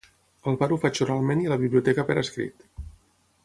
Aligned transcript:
Al 0.51 0.55
bar 0.61 0.69
ho 0.75 0.79
faig 0.85 1.01
oralment 1.05 1.43
i 1.43 1.47
a 1.49 1.53
la 1.53 1.59
biblioteca 1.65 2.07
per 2.11 2.19
escrit. 2.25 2.69